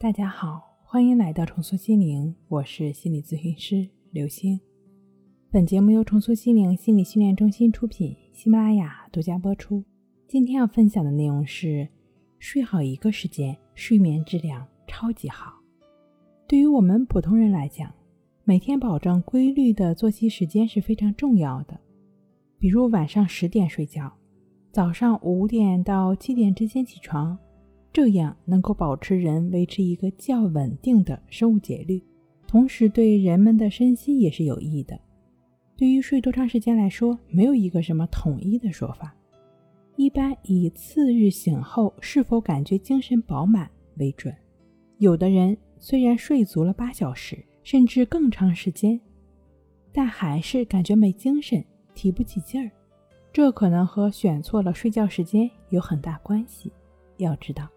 [0.00, 4.60] 大家好，欢迎来到重塑心灵，我是心理咨询师刘星。
[5.50, 9.82] 本节目由重塑心灵心理训练中心出品，喜马拉雅独家播出。
[10.28, 11.88] 今天要分享的内容是：
[12.38, 15.52] 睡好一个时间，睡眠质量超级好。
[16.46, 17.92] 对于我们普通人来讲，
[18.44, 21.76] 每天保证规律的作息时间是非常重要的。
[22.56, 24.16] 比如晚上十点睡觉，
[24.70, 27.36] 早上五点到七点之间起床。
[27.92, 32.02] 这样能够保持人维持一个较稳定的生物节律，
[32.46, 34.98] 同时对人们的身心也是有益的。
[35.76, 39.14] 对于睡多长时间来说，没有一个什么统一的说法，
[39.96, 44.34] 一般以次日醒后是否感觉精神饱满为准。
[44.98, 49.00] 有的人虽然睡足了八小时，甚至更长时间，
[49.92, 52.70] 但还是感觉没精神、提不起劲儿，
[53.32, 56.72] 这可能和选错了睡觉时间有很大关系。
[57.16, 57.68] 要知道。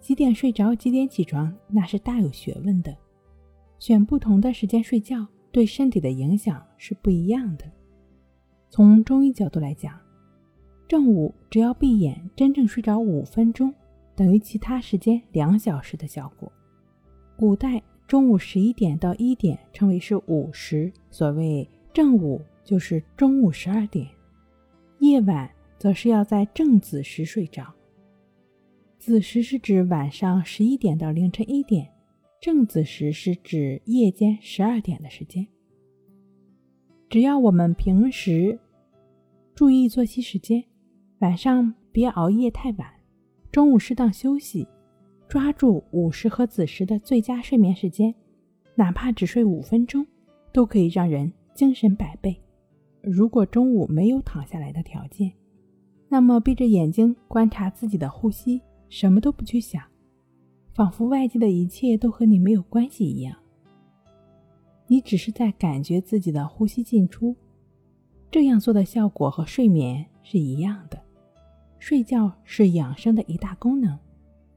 [0.00, 2.96] 几点睡着，几点起床，那是大有学问的。
[3.78, 7.64] 选不同的时间睡觉，对身体的影响是不一样的。
[8.68, 9.98] 从中医角度来讲，
[10.88, 13.72] 正午只要闭眼真正睡着五分钟，
[14.16, 16.50] 等于其他时间两小时的效果。
[17.36, 24.08] 古代中午十一点到一点称为是午时，所谓正午就是中午十二点。
[24.98, 27.64] 夜晚则是要在正子时睡着。
[29.00, 31.90] 子时是指晚上十一点到凌晨一点，
[32.38, 35.46] 正子时是指夜间十二点的时间。
[37.08, 38.60] 只要我们平时
[39.54, 40.62] 注意作息时间，
[41.20, 42.86] 晚上别熬夜太晚，
[43.50, 44.68] 中午适当休息，
[45.26, 48.14] 抓住午时和子时的最佳睡眠时间，
[48.74, 50.06] 哪怕只睡五分钟，
[50.52, 52.38] 都可以让人精神百倍。
[53.00, 55.32] 如果中午没有躺下来的条件，
[56.10, 58.60] 那么闭着眼睛观察自己的呼吸。
[58.90, 59.82] 什么都不去想，
[60.74, 63.34] 仿佛外界的一切都和你没有关系一样。
[64.88, 67.34] 你只是在感觉自己的呼吸进出，
[68.30, 71.00] 这样做的效果和睡眠是一样的。
[71.78, 73.96] 睡觉是养生的一大功能，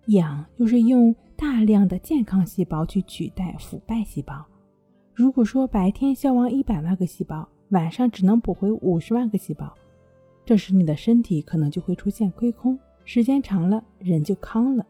[0.08, 4.44] 养就是用大量的健康细胞去取代腐败细胞。
[5.14, 9.72] 如果说白天消亡一百万个细胞，晚上只能补回五十万个细胞，
[10.44, 12.78] 这时你的身体可能就会出现亏空。
[13.06, 14.86] 时间长了，人就康了。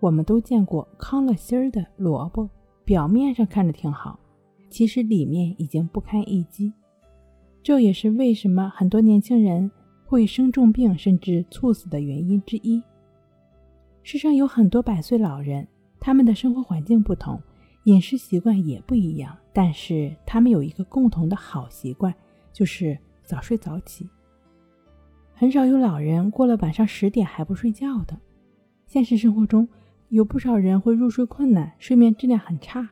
[0.00, 2.48] 我们都见过康了心儿的萝卜，
[2.84, 4.18] 表面上看着挺好，
[4.68, 6.72] 其实里面已经不堪一击。
[7.62, 9.70] 这也是为什么很多年轻人
[10.04, 12.82] 会生重病甚至猝死的原因之一。
[14.02, 15.66] 世上有很多百岁老人，
[16.00, 17.40] 他们的生活环境不同，
[17.84, 22.12] 饮食习惯也不一样，但是他们有一个共同的好习惯，
[22.52, 24.08] 就是早睡早起。
[25.42, 28.16] 很少有老人过了晚上十点还不睡觉的。
[28.86, 29.68] 现实生活中，
[30.08, 32.88] 有不少人会入睡困难，睡眠质量很差。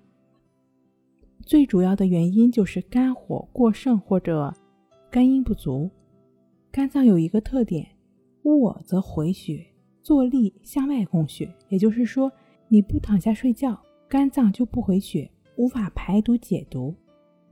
[1.46, 4.52] 最主要的原因就是肝火过盛或者
[5.12, 5.88] 肝阴不足。
[6.72, 7.86] 肝脏有一个特点，
[8.42, 9.64] 卧则回血，
[10.02, 11.48] 坐立向外供血。
[11.68, 12.32] 也就是说，
[12.66, 16.92] 你不躺下睡觉，肝脏就不回血，无法排毒解毒。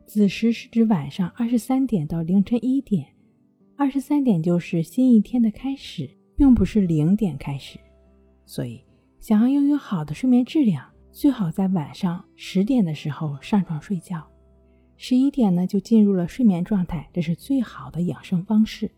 [0.07, 3.07] 子时是指晚上二十三点到凌晨一点。
[3.81, 7.79] 二十三点就是新一天的开始，并不是零点开始，
[8.45, 8.83] 所以
[9.21, 14.27] 想要拥有好的睡眠质量，最好在晚上十点的时候上床睡觉，
[14.97, 18.91] 十一点呢就进入了睡眠状态，这是最好的养生方式。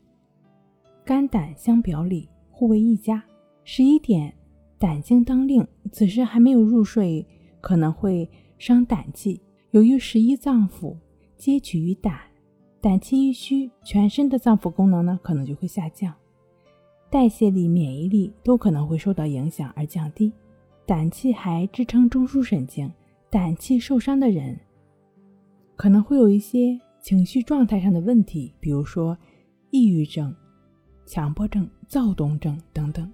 [1.04, 3.22] 肝胆相表里，互为一家。
[3.64, 4.34] 十一点
[4.78, 5.62] 胆经当令，
[5.92, 7.26] 此时还没有入睡，
[7.60, 8.26] 可能会
[8.56, 9.42] 伤胆气。
[9.72, 10.96] 由于十一脏腑
[11.36, 12.29] 皆取于胆。
[12.82, 16.14] 胆气一虚，全身的脏腑功能呢可能就会下降，
[17.10, 20.32] 代谢力、免疫力都可能会受到影响而降低。
[20.86, 22.90] 胆气还支撑中枢神经，
[23.28, 24.58] 胆气受伤的人
[25.76, 29.16] 可能会有一些情绪状态上的问题，比如说
[29.70, 30.34] 抑郁症、
[31.04, 33.12] 强迫症、躁动症等等。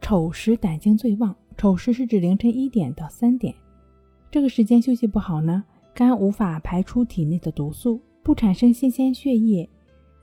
[0.00, 3.52] 丑时胆经最旺，丑时是指凌晨一点到三点，
[4.30, 8.00] 这个时间休息不好呢，肝无法排出体内的毒素。
[8.26, 9.70] 不产生新鲜血液，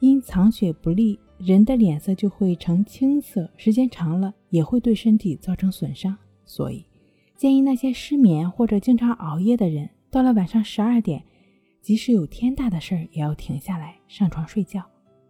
[0.01, 6.13] 因藏血不利，人的脸色就会呈青色，时间长了也会对身体造成损伤。
[6.43, 6.85] 所以，
[7.37, 11.23] 建议那些失眠或者经常熬夜的人，到了晚上十二点，
[11.81, 14.83] 即使有天大的事儿，也要停下来上床睡觉。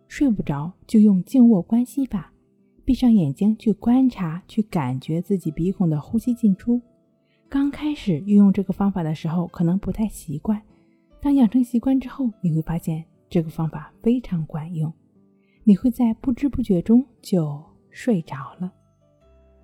[0.08, 2.34] 睡不着就用静卧观息法，
[2.84, 6.82] 闭上眼睛去观察、去感觉自己鼻孔的呼吸进出。
[7.48, 10.60] 刚开始运用这个方法的时候，可能不太习惯。
[11.24, 14.92] 当养成习惯之后，你会发现这个方法非常管用，
[15.64, 18.74] 你会在不知不觉中就睡着了。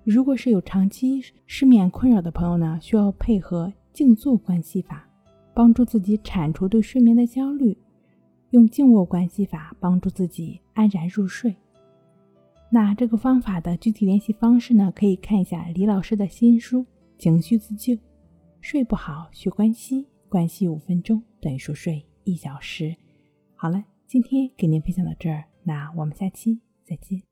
[0.02, 5.06] 如果是有长期失眠困扰的朋友呢，需要配合静坐关系法，
[5.52, 7.76] 帮助自己铲除对睡眠的焦虑，
[8.52, 11.54] 用静卧关系法帮助自己安然入睡。
[12.70, 16.80] 那这个方法的具体联系方式呢，可以看一下李老师的新书
[17.18, 17.92] 《情绪自救》。
[18.62, 22.96] 睡不好学关息，关系五分钟等于熟睡一小时。
[23.56, 27.29] 好了，今天给您分享到这儿，那我们下期再见。